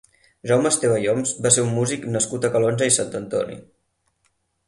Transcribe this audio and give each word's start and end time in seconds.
Jaume 0.51 0.69
Esteve 0.69 0.95
i 1.01 1.03
Homs 1.11 1.33
va 1.47 1.51
ser 1.57 1.65
un 1.65 1.69
músic 1.75 2.09
nascut 2.15 2.47
a 2.49 2.51
Calonge 2.57 2.89
i 2.93 2.97
Sant 2.97 3.13
Antoni. 3.21 3.59